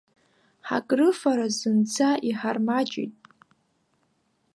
[0.67, 3.13] Ҳакрыфара зынӡа иҳармаҷит.